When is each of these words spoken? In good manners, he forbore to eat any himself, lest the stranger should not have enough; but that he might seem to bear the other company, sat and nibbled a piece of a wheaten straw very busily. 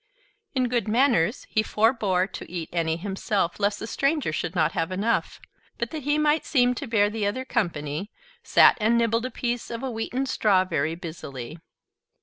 In 0.55 0.67
good 0.67 0.87
manners, 0.87 1.45
he 1.47 1.61
forbore 1.61 2.25
to 2.31 2.51
eat 2.51 2.69
any 2.73 2.97
himself, 2.97 3.59
lest 3.59 3.77
the 3.77 3.85
stranger 3.85 4.33
should 4.33 4.55
not 4.55 4.71
have 4.71 4.91
enough; 4.91 5.39
but 5.77 5.91
that 5.91 6.01
he 6.01 6.17
might 6.17 6.43
seem 6.43 6.73
to 6.73 6.87
bear 6.87 7.07
the 7.07 7.27
other 7.27 7.45
company, 7.45 8.09
sat 8.41 8.79
and 8.81 8.97
nibbled 8.97 9.27
a 9.27 9.29
piece 9.29 9.69
of 9.69 9.83
a 9.83 9.91
wheaten 9.91 10.25
straw 10.25 10.65
very 10.65 10.95
busily. 10.95 11.59